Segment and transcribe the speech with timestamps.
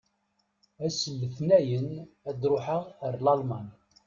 [0.85, 1.89] Ass n letnayen,
[2.29, 3.67] ad ṛuḥeɣ ar Lalman.